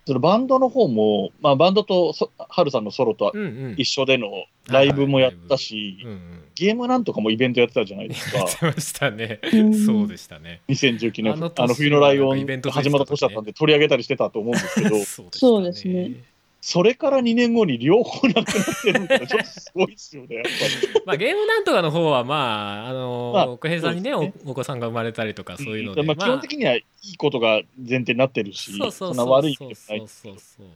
[0.06, 3.32] そのバンドの方も、まあ、バンドとそハルさんのソロと
[3.76, 4.28] 一緒での
[4.68, 6.44] ライブもやったし、うんうん。
[6.54, 8.38] ゲームなんとかもイベントやってたじゃないですか。
[8.38, 9.40] やっ、てましたね。
[9.52, 9.74] うん。
[9.74, 10.62] そうでしたね。
[10.68, 14.96] 2019年、あのあの年冬のライオン始まった年だったんで、取り上げたりしてたと思うんですけど、
[15.32, 16.12] そうですね
[16.60, 18.44] それから2年後に両方なくなっ
[18.82, 21.02] てるのが、ちょっとすごいですよね、やっぱり。
[21.06, 30.66] まあゲームなんとかの方はまああのまあ奥平さんにねそうでおお子さんが生まれたりとかそういうので、まあ、基本的にはいいことが前提になってるし、そうそうんそうな悪い意味でもそうないですけどそうそう。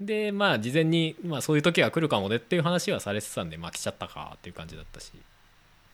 [0.00, 5.12] でまあ事前に、まあ、そういう時が来るかもねっていう話はされてたんでまあ来ちゃったかっていう感じだったし。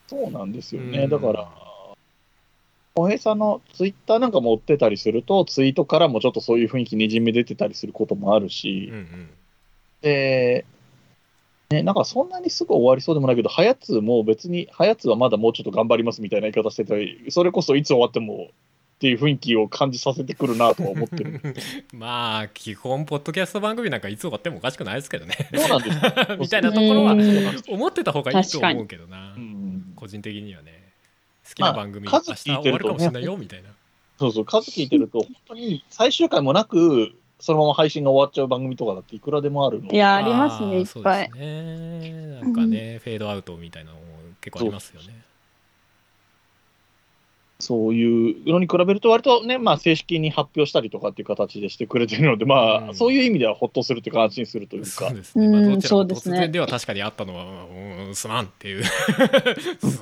[0.07, 1.05] そうなんですよね。
[1.05, 1.11] うん。
[1.11, 1.49] だから、
[2.97, 9.31] 小平さんのツイッターなんかも追ってたりすると、ツイートからもちょっとそういう雰囲気にじみ出てたりすることもあるし、うんうん。
[10.01, 10.65] で、
[11.71, 18.51] ね、なんかそんなにすぐ終わりそうでもないけど、はやつも別に、はやつはまだもうちょっと頑張りますみたいな言い方してたり、それこそいつ終わっても
[18.95, 21.41] っていう雰囲気を感じさせてくるなとは思ってる。
[21.93, 25.35] まあ基本ポッドキャスト番組なんかいつ終わってもおかしくないですけどね。
[25.53, 25.97] そうなんです
[26.31, 26.37] よ。
[26.39, 27.63] みたいなところはうん。
[27.69, 29.35] 思ってた方がいいと思うけどな。
[29.37, 29.93] うん。
[29.97, 30.84] 個人的にはね。
[30.84, 30.84] 好
[31.53, 33.71] きな番組、まあ明日終わるかもしれないよみたいな。
[34.19, 41.31] そうそう、数聞いてると、本当に最終回もなく、そのまま配信が終わっちゃう番組とかだっていくらでもあるいや、ありますね、いっぱい。
[41.31, 41.39] そう。
[41.39, 41.45] で
[42.03, 42.41] すね。
[42.41, 44.03] なんかね、フェードアウトみたいなのも
[44.41, 45.25] 結構ありますよね
[47.61, 52.95] そういうのに比べると、割とね、まあ、正式に発表したりとかっていう形でしてくれてるので、まあ、うん。
[52.95, 57.45] そういう意味ではほっとするというか、安心するというかそう、ですね、突然では確かにあったのは、
[58.07, 58.85] うん、すまんっていう。
[58.85, 58.93] す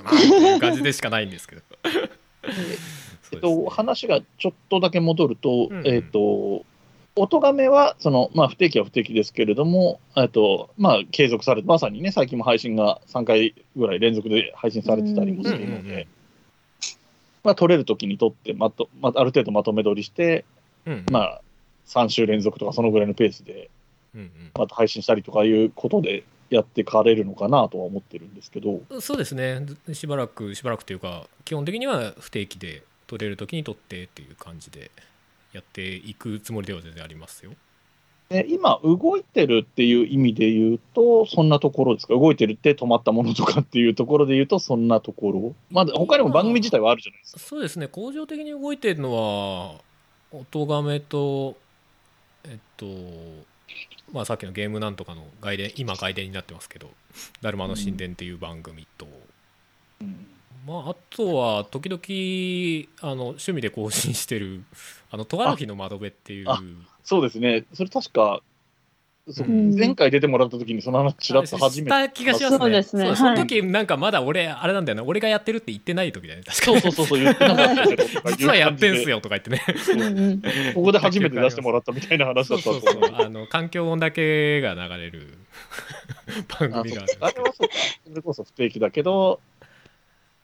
[0.02, 1.62] まんっていう感じでしかないんですけど。
[3.32, 5.78] えっと、話がちょっとだけ戻ると、うん。
[5.78, 6.64] うんえっと、
[7.14, 16.08] 音がめは、その、まあ、不定期は不定期ですけれども、えっと、まあ、継続されて、まさにね、最近も配信が3回ぐらい連続で配信されてたりもするのうんうんうんで、
[17.44, 20.44] まあ、撮れるときに撮って、まと、まあ、ある程度まとめ撮りして、
[20.86, 21.40] うんまあ、
[21.86, 23.70] 3週連続とかそのぐらいのペースで、
[24.14, 29.64] うんまた配信したりとかいうことでやってかれるのかなとは思ってるんですけど、うん、そうですね。
[29.94, 34.90] しばらくしばらくというか基本的には不定期で撮れる時に撮ってっていう感じで
[35.54, 37.52] やっていくつもりでは全然ありますよ。
[38.32, 47.38] で今、動いてるっていう意味で言うと、そんなところですか、動いてるって止まったものとかっていうところで言うと、そんなところ、まだ他にも番組自体はあるじゃないですか。
[47.40, 47.88] そうですね。
[47.88, 49.80] 恒常的に動いてるのは
[50.32, 51.56] 音がめと
[52.44, 52.86] えっと
[54.12, 56.88] まあさっきのゲームなんとかの外伝今外伝になってますけど
[57.40, 59.06] 「だるまの神殿」っていう番組と、
[60.00, 60.26] うん。
[60.66, 64.64] まああとは時々あの趣味で更新してる
[65.10, 66.60] 「あのトガの日の窓辺」っていうあ
[67.04, 68.40] そうですね、それ確か、
[69.28, 69.74] そううん。
[69.76, 71.90] 前回出てもらった時にその話ちらっと初めて。
[71.90, 72.58] した気がしますね。
[72.58, 73.06] そうですね。
[73.06, 78.04] そうそのはい時なんかまだ俺あれなんだよな俺がやってるって言ってない時だよね確かにそうそうそうそう、言ってなかったけど
[78.36, 79.10] 実はやってんすよ。
[79.10, 79.62] よとか言ってね。
[79.92, 80.42] うんうん
[80.74, 85.38] ここで初めて出してもらったみたいな話だそうそうったと思そううあの環境音だけが流れる。
[86.48, 87.74] 番あ組がそうあれはそうか、
[88.08, 89.40] それこそ不定期だけど、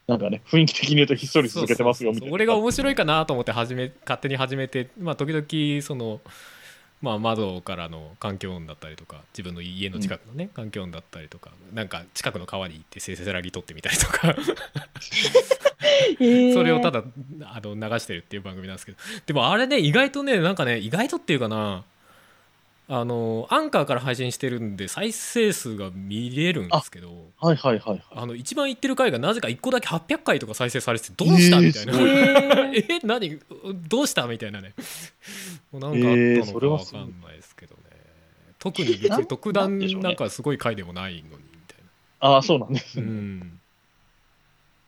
[0.09, 2.35] なんかね、雰囲気的に言うとひっそり続けてますよみたいな。
[2.35, 6.23] 俺が面白いかなと思って始め勝手に始めてまあ時々その
[7.03, 14.35] まあ窓からの環境音だったりとか自分の家の近くのね、環境音だったりとかなんか近くの川に行ってせせらぎ取ってみたりとか。
[16.21, 16.25] え。
[16.25, 17.05] ー それをただ
[17.42, 18.99] あの流してるっていう番組なんですけど。
[19.27, 21.85] でもあれね意外とねなんかね意外とっていうかな
[22.90, 28.03] あのアンカーから配信してるんで再生数が見れるんですけどはいはいはいはい。
[28.11, 33.38] あの一番いってる回がなぜか1個だけ800回とか再生されててどうしたえーみたいな、すごいえ 何？
[33.88, 34.72] どうしたみたいなね。
[35.70, 37.03] もうなんかあったえーのかそれはすごい。
[37.03, 37.81] わかんないですけどね、
[38.59, 41.79] 特に別に特段なんかすごい回でもないのにみたい
[42.20, 43.12] ああ、そうなんですな、うね。
[43.12, 43.61] ん、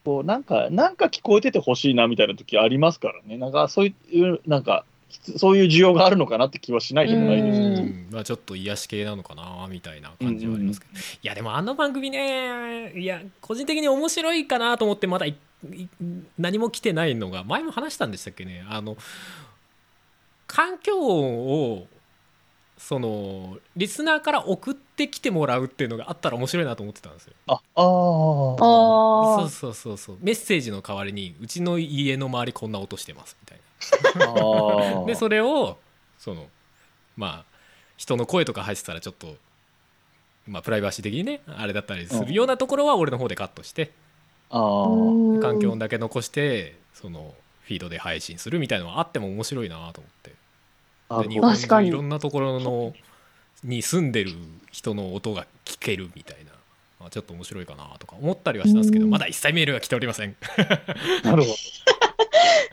[0.04, 3.36] こうなんか、なんか聞こえててほしいなみたいな時ありますからね。
[3.36, 4.86] なんかそういう、なんか、
[5.36, 7.80] そういう需要があるのかなって気はしないでもないですうね。
[7.80, 15.36] うんまあ、ちょっと癒し系なのかなみたいな感じはありますけど、いやでもあの番組ねいや個人的に面白いかなと思ってまだい
[15.72, 15.88] い
[16.38, 18.96] 何も来てないのが前も話したんでしたっけねあの
[20.46, 21.86] 環境音を
[22.80, 27.34] そのリスナーから送ってきてもらうっていうのがあったら面白いなと思ってたんですよ。
[27.46, 27.62] あ、ああ。
[27.74, 27.80] あ
[29.40, 33.49] そうそうそうそうメッセージの代わりにうちの家の周りこんな音してますみ。
[35.06, 35.78] でそれを
[36.18, 36.46] その
[37.16, 37.44] まあ
[37.96, 39.34] 人の声とか入ってたらちょっと、
[40.46, 43.90] まあ、プライバシー的にねあれだったりするようなところは俺の方でカットして
[44.50, 44.62] ああ。
[44.86, 50.30] ー環境音だけ残してそのフィードで配信するみたいなのはあっても面白いなと思って。
[51.28, 51.88] で日本確かに。
[51.88, 52.94] 中いろんなところの
[53.62, 54.32] に住んでる
[54.72, 56.52] 人の音が聞けるみたいな、
[56.98, 59.10] まあ、ちょっと面白いかなとか思ったりはしたんですけどうん。
[59.10, 60.36] まだ一切メールが来ておりません。
[61.22, 61.54] なるほど。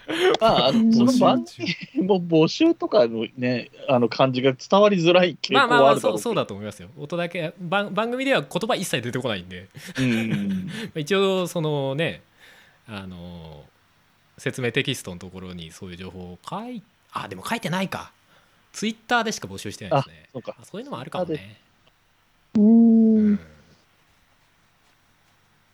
[0.39, 6.89] まあ、その番組も募集とかのね、あの感じが伝わりづらい傾向まあまあまあそうそうだと思いますよ。
[6.97, 9.67] 音だけ番番組では言葉一切出てこないんで。
[9.99, 10.69] うん。
[10.95, 12.21] 一応そのね
[12.87, 13.65] あの
[14.37, 18.11] 説明テキストのところにそういう情報を書いあでも書いてないか。
[18.71, 20.29] ツイッターでしか募集してないですね。
[20.31, 20.55] そうか。
[20.59, 21.57] あそういうのもあるかもね、
[22.55, 23.39] ううんん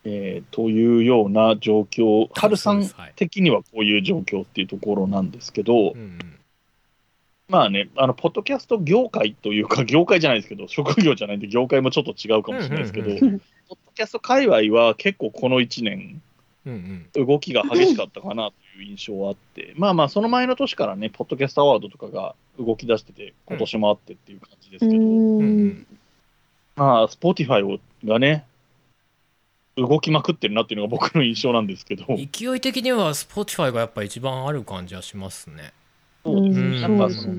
[0.06, 6.20] えーというような状況、ハルさん的にはこういう状況っていうところなんですけど、うんうん。
[7.48, 13.40] まあね、あの、ポッドキャスト業界というか、業界じゃないですけど、 職業じゃないんで、業界もちょっと違うかもしれないですけど、うんうんうん。
[13.40, 16.22] ポッドキャスト界隈は結構この1年、
[16.66, 17.26] うんうん。
[17.26, 25.40] 動きが激しかったかなという印象はあって、まあまあ、その前の年からね、ポッドキャストアワードとかが動き出してて、今年もあってっていう感じですけど、うん。
[25.40, 25.88] うん
[26.76, 28.46] まあ、 Spotify がね、
[29.76, 35.74] 動きまくってるなっていうのが僕の印象なんですけど、勢い的には Spotify がやっぱ一番ある感じはしますね。
[36.24, 36.72] そうですうん。
[36.74, 37.36] ねなんかその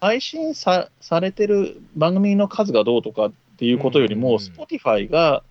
[0.00, 4.34] 配信さされてる番組の数がどうとかっていうことよりも、うん。
[4.34, 5.42] うんうん Spotify が、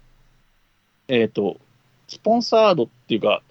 [1.08, 1.58] えっ、と、
[2.08, 3.42] スポンサードっていうか、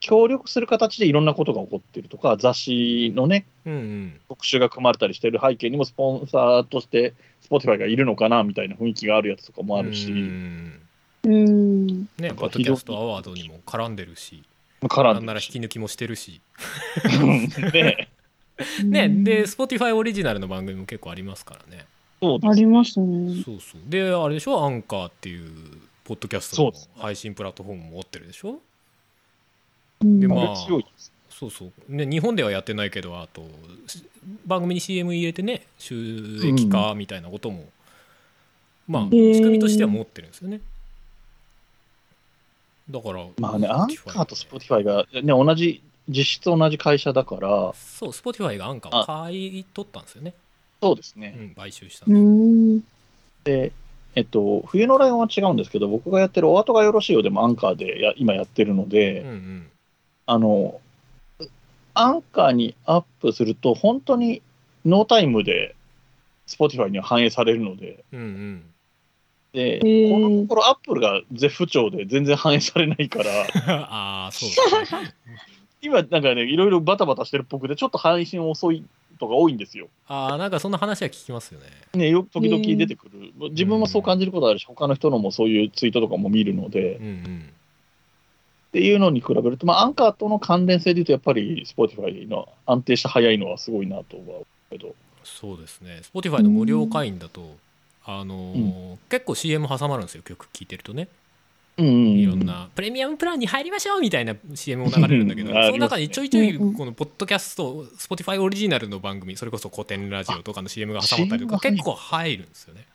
[0.00, 4.20] 協力する形でいろんなことが起こってるとか、雑誌のね、うんうん。
[4.28, 7.14] 特集が組まれたりしてる背景にも、スポンサーとして
[7.48, 10.80] Spotify がいるのかなみたいな雰囲気があるやつとかもあるし、うん
[11.24, 11.86] うん。
[12.18, 14.42] ねポッドキャストアワードにも絡んでるし
[14.82, 16.40] 絡なんんなら引き抜きもしてるし。
[17.72, 18.08] ね、
[18.84, 21.86] ねで Spotify オリジナルの番組も結構ありますからね。
[22.20, 23.42] ありますね。
[23.44, 23.80] そうそう。
[23.88, 24.64] であれでしょ？
[24.64, 25.50] アンカーっていう
[26.04, 28.60] ポッドキャストの配信プラットフォームも持ってるでしょ？
[30.02, 30.20] うん。
[30.20, 30.56] でまあ。
[30.56, 33.44] そうそう、ね、日本ではやってないけどあと
[33.88, 34.04] し
[34.46, 37.68] 番組に CM 入れてね収益化みたいなことも、
[38.86, 40.60] まあうん仕組みとしては持ってるんですよね
[42.90, 50.34] だからまあね、アンカーと Spotify が、ね、同じ、実質同じ会社だから、そう Spotify がアンカーを買い取ったんですよね、
[50.80, 51.30] うそうですね。
[51.30, 52.80] ん、買収したうん。
[53.44, 53.72] で。
[54.16, 59.66] えっと、冬のライオンは違うんですけど、僕がやってるお後がよろしいようでもアンカーでや今やってるので、うんうん。
[60.26, 60.80] あの、
[61.94, 64.40] アンカーにアップすると、本当に
[64.84, 65.74] ノータイムで
[66.46, 68.62] Spotify には反映されるので、うんうん
[69.54, 70.10] で、ー。
[70.10, 73.30] このところアップルが絶不調で全然反映されないから、
[73.88, 75.14] ああそうね。
[75.80, 78.84] 今なんかね、いろいろバタバタしてるっぽくて、ちょっと配信遅い
[79.20, 79.88] とか多いんですよ。
[80.08, 81.66] ああなんかそんな話は聞きますよね。
[81.94, 83.50] ね、よ時々出てくる。
[83.50, 87.48] 自分もそう感じることあるし、他の人のもそういうツイートとかも見るので、うんうん。
[88.68, 96.00] っていうのに比べると、まあ、アンカーとの関連性でいうと、やっぱり Spotify の安定して早いのはすごいなとは思うけど、そうですね。
[96.12, 97.56] Spotify の無料会員だと
[98.04, 101.08] あのー結構 CM 挟まるんですよ曲聴いてるとね。
[101.76, 106.74] うんうんうんいろんなプレミアムプランに入りましょうみたいな CM も流れるんだけど、その中にちょいちょいうんうん。
[106.74, 112.86] このポッドキャスト Spotify オリジナルの番組それこそ古典ラジオとかの CM が挟まったりとか結構入るんですよね。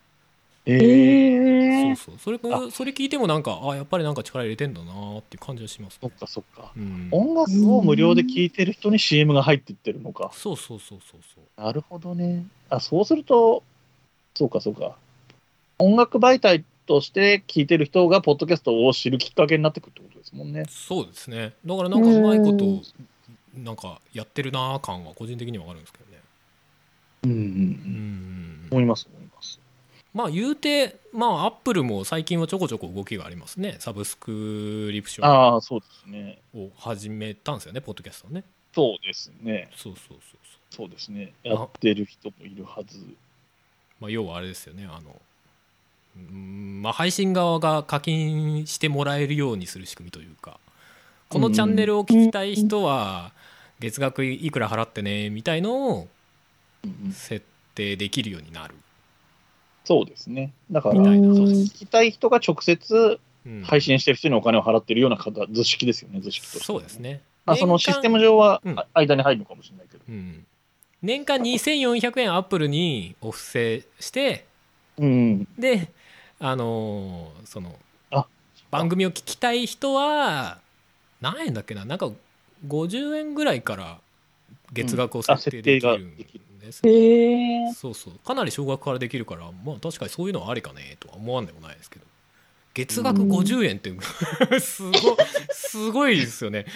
[0.66, 2.38] ええー、ー、そうそう。
[2.38, 2.70] それあ。
[2.70, 6.72] それ聞いてもなんかあやっぱりなんか力入れてんだなーっていう感じはしますそっかそっか。
[6.76, 7.08] うん。
[7.10, 10.30] 音楽を無料で聴いてる人に CM が入っていってるのか。
[10.32, 11.62] そうそうそうそうそう。
[11.62, 12.46] なるほどね。
[12.70, 13.62] あ、そうすると、
[14.34, 14.96] そうかそうか。
[15.78, 20.64] 音楽媒体として聴いてる人が、ポッドキャストを知るきっかけになってくるってことですもんね。
[20.68, 22.64] そうですねだからなんかうまいこうと
[23.54, 26.18] なんかやってるなー感は個人的にはあるんですけどね
[27.24, 27.40] うんうんう。
[27.40, 27.46] うん
[28.66, 29.60] ん思います、思います。
[30.12, 36.38] まあ言うてまあアップルも最近はちょこちょこ動きがありますねサブスクリプションああ、そうですね。
[36.54, 39.68] を始めたんですよねポッドキャストねそうですね。
[39.76, 40.40] そうそうそうそう
[40.70, 41.32] そうですね。
[41.42, 42.98] やってる人もいるはず。
[44.00, 44.86] まあ要はあれですよね。
[44.90, 45.20] あの
[46.16, 50.58] うんまあ配信側が課金してもらえるようにする仕組みというか
[51.28, 53.32] このチャンネルを聞きたい人は
[53.78, 56.08] 月額いくら払ってねみたいのを
[57.12, 58.74] 設定できるようになる、
[59.84, 60.52] そうですね。
[60.70, 61.34] だから、みたいな。
[61.34, 63.62] そう聞きたい人が直接うん。
[63.62, 66.64] 配信してる人にお金を払ってるような方図式ですよね、図式として。
[66.64, 67.22] そうですね。
[67.46, 70.04] まあ、そのシステム上は、間に入るのかもしれないけど。
[70.08, 70.44] うん、
[71.02, 74.46] 年間2400円アップルにお布施して
[74.98, 75.48] うん。
[75.58, 75.90] で
[76.38, 77.74] あのーその
[78.10, 78.26] あ。
[78.70, 80.58] 番組を聞きたい人は
[81.20, 81.84] 何円だっけな？
[81.84, 82.10] なんか
[82.66, 83.98] 50円ぐらいから
[84.72, 86.16] 月額を設定できるん
[86.58, 88.14] です、えー、そうそう。
[88.24, 92.04] かなり少額からできるからまあ確かにそういうのはありかねとは思わんでもないですけど
[92.74, 93.92] 月額50円って
[94.60, 94.92] すご
[95.50, 96.66] すごいですよね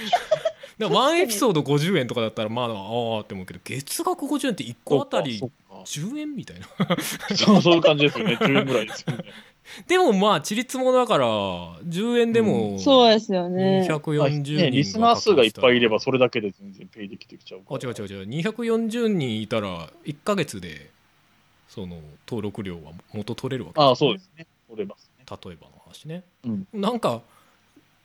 [0.79, 5.55] だからワンエピソード50円とかだったらまあああって思うけど月額50円って1個あたりそっか
[5.85, 6.67] 10円みたいな
[7.37, 8.37] そうそういう感じですよね。
[8.41, 9.25] 10円ぐらいですよね。
[9.89, 13.87] でもまあちりつもだから10円でもそうですよね。
[13.89, 17.81] 240人ね、リスナー数がいっぱいいれば、そそれだけで全然ペイできてきちゃうから。
[17.83, 20.91] あ違う違う違う240人いたら1ヶ月で
[21.69, 24.47] その登録料は元取れるわけああ、そうですね。
[24.69, 25.25] 取れますね。
[25.25, 26.67] 例えばの話ねうん。
[26.73, 27.23] なんか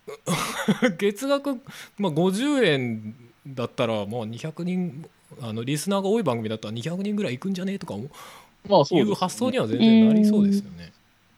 [0.97, 1.55] 月額、
[1.97, 3.15] まあ、50円
[3.47, 5.05] だったらもう200人
[5.41, 7.73] あのリスナーが多い番組だったら200人ぐらいいくんじゃね？
[7.73, 8.09] えとか思
[8.67, 10.91] まあそうです、いう発想には全然なりそうですよね。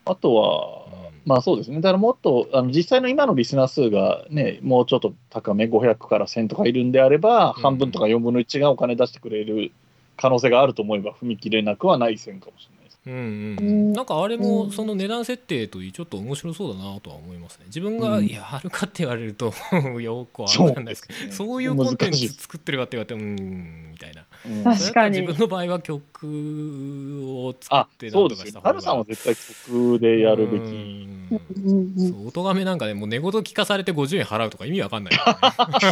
[0.05, 1.77] あとは、まあそうですね。
[1.81, 9.71] だからもっと、あの実際の今のリスナー数がね、もうちょっと高め、500から1000とかいるんであれば、うん半分とか4分の1がお金出してくれる
[10.17, 12.80] 可能性があると思えば、踏み切れなくはない線かもしれない。
[13.07, 13.93] うんうんうん。
[13.93, 17.65] なんかあれもその値段設定といいちょっと面白そうだなとは思いますね。
[17.67, 18.27] 自分がうん。
[18.27, 19.53] やるかって言われると
[19.99, 24.21] よくわかんないですけどですねそういうコンテンツ作ってるかって言われてもうーんみたいな。
[24.21, 24.27] うん
[24.63, 25.21] 確かに。
[25.21, 28.19] 自分の場合は曲を作あってな。
[28.19, 28.69] んとかした方が。
[28.69, 30.61] ハルさんは絶対曲でやるべき。
[30.61, 31.33] うんう
[31.69, 35.41] んうんそう音がめなんかねもう寝言聞かされて50円払うとか意味わかんないからね。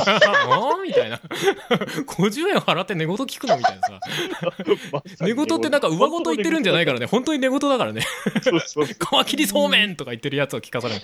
[0.50, 1.18] あーみたいな。
[1.18, 4.00] 50円払って寝言聞くのみたいなさ。
[5.22, 7.06] 寝言ってなんか上言言ってるんじゃないからね。
[7.06, 8.02] 本当に寝言だからね。
[8.42, 9.24] そうそうそう。
[9.24, 11.02] 皮切りそうめんとか言ってるやつを聞かされる。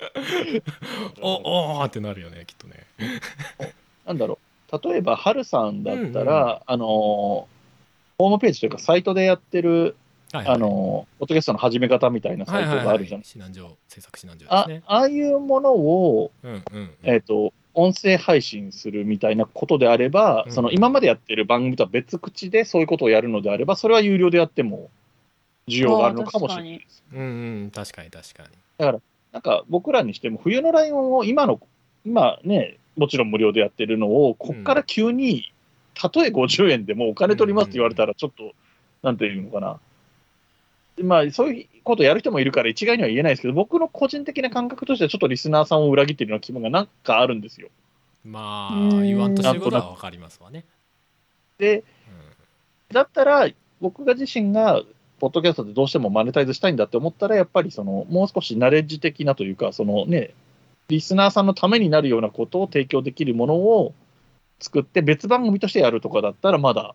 [1.20, 2.86] おおーってなるよねきっとね。
[4.06, 4.38] なんだろう。
[4.82, 9.96] 例えば、ハルさんだったら、あのー、ホームページというか、サイトでやってる、
[10.32, 10.54] はいはい。
[10.54, 13.20] あのー、ポッドキャストの始め方みたいなサイトがあるじゃん。
[13.20, 14.82] 指南所制作指南所あですね。
[14.86, 16.62] ああいうものを、うんうん。
[16.72, 24.90] うんえっ、と、音声配信するみたいなことであれば、うんその今までやってる番組とは別口でそういうことをやるのであれば、それは有料でやっても
[25.68, 27.02] 需要があるのかもしれないです。
[27.12, 27.22] うんう
[27.66, 27.70] ん。
[27.70, 29.00] 確かに確かに。
[29.32, 31.60] なんか僕らにしても、冬のライオンを今の、
[32.04, 35.52] 今ね、もちろん無料でやってるのを、こっから急に、
[35.94, 38.52] たとえ50円でもお金取りますって言われたら、ちょっと、
[39.02, 39.80] なんていうのかな。
[40.96, 47.68] でまあ、そういうことやる人もいるから一概には言えないですけど、僕の個人的な感覚としては、ちょっとリスナーさんを裏切ってるような気分がなんかあるんですよ。
[48.24, 50.66] まうんあ言わんとしてることは分かりますわね
[51.56, 51.84] で、うん
[52.92, 53.48] だったら、
[53.80, 54.82] 僕が自身が、
[55.20, 60.30] ポッドキャストでどうしてもマネタイズしたいんだって思ったら、やっぱりその、もう少しナレッジ的なというか、そのね、
[60.90, 63.94] リスナーさんのためになるようなことを提供できるものを
[64.58, 66.94] 作って別番組としてやるとかだったらまだ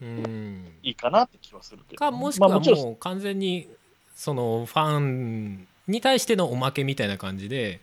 [0.00, 1.98] うんいいかなって気はするけど。
[1.98, 3.68] かもしくはまあもう完全に
[4.14, 7.80] そのファンに対してのおまけみたいな感じで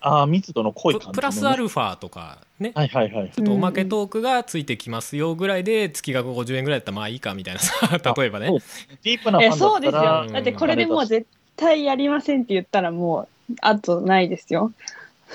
[0.00, 3.30] ああ、密度の濃い感じのね、ププラスアルファとかねはいはいはい。
[3.30, 7.86] ちょっとおまけトークがついてきますよぐらいで月額50円ぐらいだったらまあいいかみたいなさ
[8.16, 8.60] 例えばねそう
[9.02, 10.24] ディープなそうですよ。
[10.26, 11.26] うんだってこれでもう絶
[11.56, 13.28] 対やりませんって言ったらもう、
[13.60, 14.72] あとないですよ。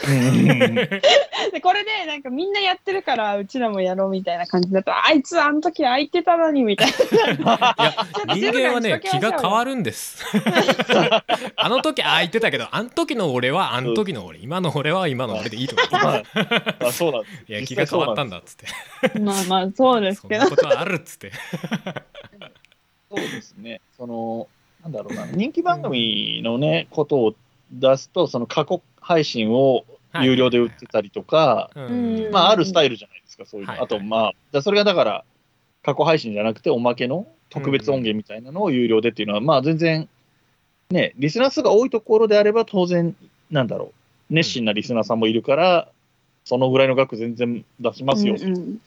[0.08, 0.76] うん
[1.54, 6.96] で、これでなんかみんなやってるから、うちらもやろうみたいな感じだと、あいつあの時空いてたのにみたいな。
[6.98, 7.94] いや
[8.26, 10.24] と人間はね気が変わるんです
[11.56, 16.24] あの時ああ言ってたけどあの時の俺はあの時の俺今の俺は今の俺でいいとかまあ
[16.80, 17.34] まあそうなんです。
[17.48, 20.56] いや気が変わったんだっつってまあまあ、そうですけどそんな。
[20.56, 21.32] ことはあるっつって
[23.10, 23.80] そうですね。
[23.96, 24.48] その、
[24.82, 27.36] なんだろうな、人気番組のね、ことを
[27.74, 29.86] 出すと、その過去配信を
[30.22, 32.30] 有料で売ってたりとか、うん。
[32.32, 33.72] まあ、あるスタイルじゃないですか、そういうの。
[33.72, 33.86] はいはい。
[33.86, 35.26] あと、まあ、だそれがだから、
[35.84, 40.08] 過去配信じゃなくて、おまけの特別音源みたいなのを有料でっていうのは、まあ、全然、
[40.92, 43.16] ね、リスナー数が多いところであれば、当然、
[43.52, 43.94] なんだろ
[44.30, 45.90] う、熱心なリスナーさんもいるから、
[46.46, 48.80] そのぐらいの額全然出しますよ、とうん。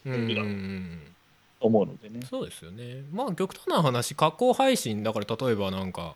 [1.60, 2.20] 思うのでね。
[2.28, 3.02] そうですよね。
[3.12, 6.14] まあ極端な話加工配信だから例えばなんか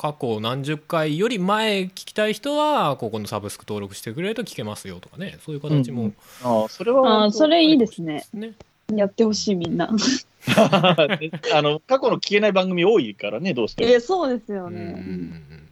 [0.00, 8.24] 過去何十回より前聞きたい人はここのサブスク登録してくれると聞けますよとかねそういう形も、うんああ、それは、ああ、それいいですね。
[8.32, 8.54] ね
[8.94, 9.90] やってほしいみんな。
[10.56, 13.90] あの過去の聞けない番組多いからね、どうしても。
[13.90, 14.80] え、そうですよね。
[14.80, 15.68] ん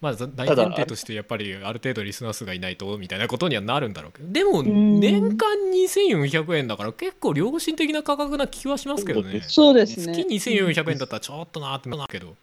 [0.00, 10.26] まあざ大前提としてやっぱりある程度リスナー数がいないとみたいなことにはなるんだろうけどでもん年間2400円だから結構良心的な価格な気はしますけどねそうです月ね。
[10.36, 12.36] 2400円だったらちょっとなってなるけど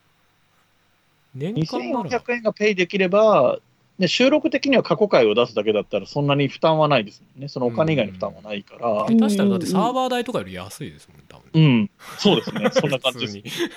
[1.36, 3.60] 年間なら2400円がペイできれば、
[4.00, 7.48] ね、収録的には過去回を出すだけだったら、そんなに負担はないですもんね。
[7.48, 9.06] そのお金以外の負担はないから。
[9.06, 11.50] 下手したらだってサーバー代とかより安いですもんね多分。
[11.54, 12.70] うん、そうですね。
[12.74, 13.70] そんな感じです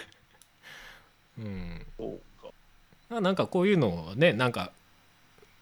[1.39, 1.87] うん。
[1.97, 2.49] そうか。
[3.09, 4.73] まあなんかこういうのをねなんか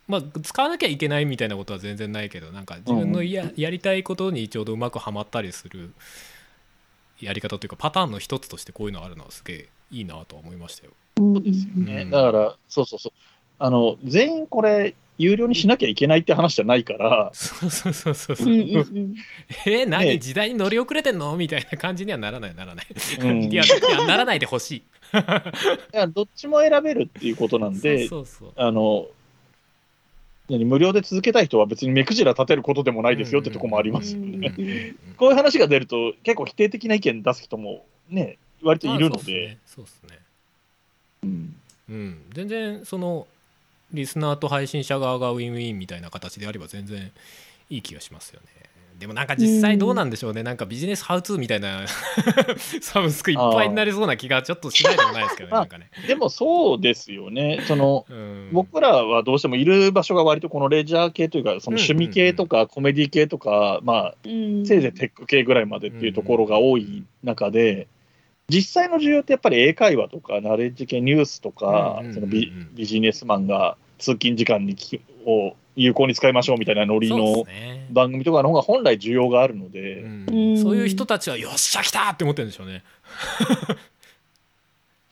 [0.09, 5.93] まあ使わなきゃいけないみたいなことは全然ないけどなんか自分のや,、やりたいことにちょうどうまくはまったりする
[7.21, 10.93] やり方というかパターンの一つとしてこういうのあるのはすげえいいなとは思いましたよ。
[11.19, 12.03] そうですよね。
[12.03, 13.13] うんだから、そうそうそう。
[13.59, 18.47] あの、全員これ、有料にしなきゃいけないって話じゃないから、そうそうそうそうそう。
[18.47, 19.15] うんうんうん
[19.65, 22.87] えー、何、ね時代に乗り遅れてんのみたいな感じにはならないならない。
[23.21, 24.77] うんいやいやならないでほしい。
[24.77, 24.83] い
[25.93, 29.07] やどっちも選べるっていうことなんで、そうそうそうあの、
[30.51, 34.15] 何無料で続けたい人は別に目くじら立てることでもないですよってとこもあります
[35.17, 40.26] こういう話が出ると、結構否定的な意見出す人もね、割といるのまあそうっで、すねそ
[41.27, 41.57] うん。
[41.89, 43.27] うん、全然その
[43.93, 47.13] リスナーと配信者側がウィンウィンみたいな形であれば全然
[47.71, 48.57] いい気がしますよね。
[48.99, 51.87] でもなんか実際どうなんでしょうね、なんかビジネスハウツーみたいな
[52.81, 57.61] サブスクいっぱいになりそうな気がちょっとしないでもないですけどねなんかね、でもそうですよね。
[57.67, 64.67] そのうん、僕らはどうしてもいる場所が割とこのレジャー系というか、その趣味系とかコメディ系とか、まあ、うん。
[64.67, 67.89] せいぜいテック系ぐらいまでっていうところが多い中で、
[68.49, 77.45] 実際の需要ってやっぱり英会話とか、ナレッジ系ニュースとかそのビビジネスマンが通勤時間にきを有効に使いましょうみたいなノリの
[77.91, 80.05] 番組とかの方が本来需要があるので、
[80.63, 82.83] そういう人たちはよっしゃ来たって思ってるんでしょうね。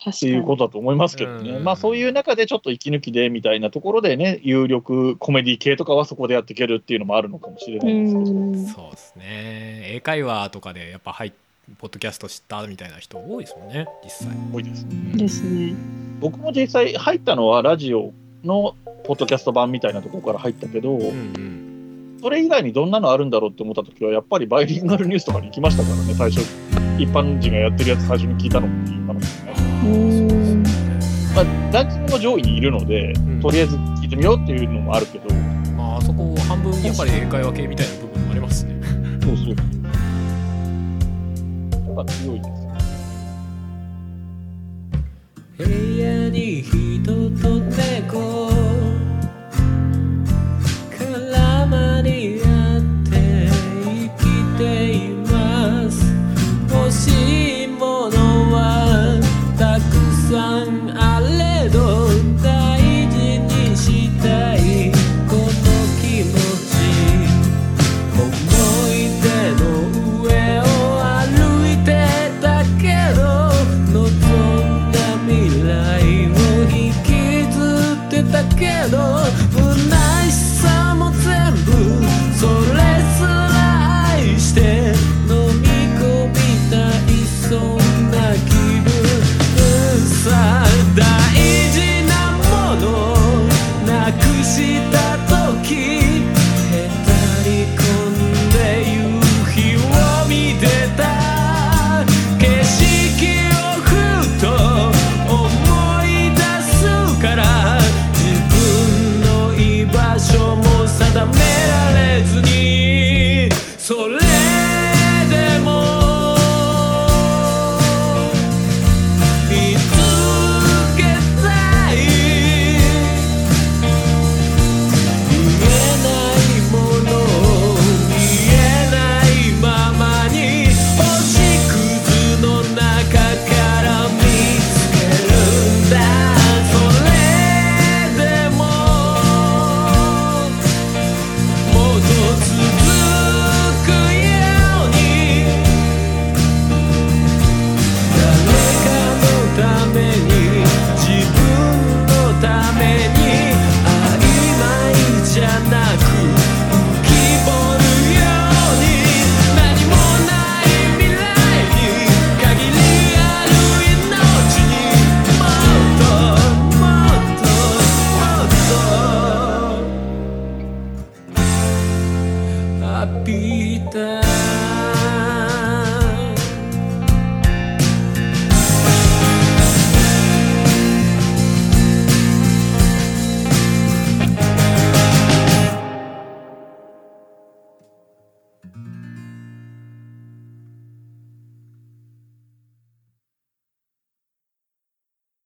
[0.07, 1.63] っていうことだと思いますけどね、うん。
[1.63, 8.65] まあそういう中でちょっと息抜きでみたいなところでね、有力コメディ系とかはそこでやっていけるっていうのもあるのかもしれないですけど、うん。
[8.67, 9.81] そうですね。
[9.95, 11.33] 英会話とかでやっぱはい
[11.77, 14.85] ポッドキャスト知ったみたいな人多いですもんね実際多いです。
[15.15, 15.73] ですね。
[16.19, 18.13] 僕も実際入ったのはラジオ
[18.43, 21.65] のポッドキャスト版みたいなところから入ったけど、うんうん
[22.25, 26.41] それ以外にどんなのあるんだろうって思った時は、やっぱりバイリンガルニュースとかに行きましたからね、最初、
[26.97, 29.53] 一般人がやってるやつ最初に聞いたのも今のですね。
[29.83, 30.63] うん
[31.35, 35.35] まあ、ランキングの上位にいるので、んとりあえず聞いてみようっていうのもあるけど、
[35.77, 38.74] まああそこ半分やっぱり英会話系みたいな部分もありますしね
[41.95, 42.75] ぱ強いですよ。
[45.57, 46.74] 部